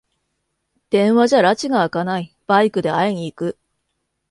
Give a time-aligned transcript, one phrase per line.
[0.89, 3.57] 電話じゃらちがあかない、バイクで会いに行く